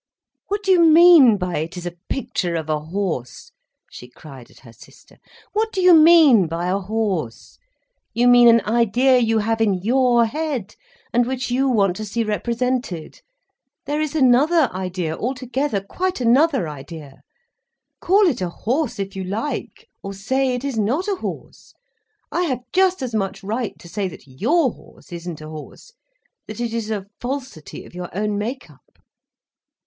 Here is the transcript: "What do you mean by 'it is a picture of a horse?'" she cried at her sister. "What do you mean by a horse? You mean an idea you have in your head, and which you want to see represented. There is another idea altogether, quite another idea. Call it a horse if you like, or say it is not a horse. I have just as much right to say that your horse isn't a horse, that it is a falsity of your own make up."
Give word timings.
"What 0.47 0.63
do 0.63 0.71
you 0.71 0.83
mean 0.83 1.37
by 1.37 1.59
'it 1.59 1.77
is 1.77 1.85
a 1.85 1.95
picture 2.09 2.55
of 2.55 2.71
a 2.71 2.79
horse?'" 2.79 3.51
she 3.91 4.07
cried 4.09 4.49
at 4.49 4.61
her 4.61 4.73
sister. 4.73 5.19
"What 5.53 5.71
do 5.71 5.79
you 5.79 5.93
mean 5.93 6.47
by 6.47 6.69
a 6.69 6.79
horse? 6.79 7.59
You 8.11 8.27
mean 8.27 8.47
an 8.47 8.61
idea 8.65 9.19
you 9.19 9.37
have 9.37 9.61
in 9.61 9.75
your 9.75 10.25
head, 10.25 10.75
and 11.13 11.27
which 11.27 11.51
you 11.51 11.69
want 11.69 11.95
to 11.97 12.05
see 12.05 12.23
represented. 12.23 13.21
There 13.85 14.01
is 14.01 14.15
another 14.15 14.71
idea 14.73 15.15
altogether, 15.15 15.81
quite 15.81 16.19
another 16.19 16.67
idea. 16.67 17.21
Call 17.99 18.25
it 18.25 18.41
a 18.41 18.49
horse 18.49 18.97
if 18.97 19.15
you 19.15 19.23
like, 19.23 19.87
or 20.01 20.15
say 20.15 20.55
it 20.55 20.63
is 20.63 20.79
not 20.79 21.07
a 21.07 21.17
horse. 21.17 21.75
I 22.31 22.41
have 22.45 22.61
just 22.73 23.03
as 23.03 23.13
much 23.13 23.43
right 23.43 23.77
to 23.77 23.87
say 23.87 24.07
that 24.07 24.25
your 24.25 24.71
horse 24.71 25.11
isn't 25.11 25.41
a 25.41 25.49
horse, 25.49 25.93
that 26.47 26.59
it 26.59 26.73
is 26.73 26.89
a 26.89 27.05
falsity 27.19 27.85
of 27.85 27.93
your 27.93 28.09
own 28.17 28.39
make 28.39 28.67
up." 28.67 28.97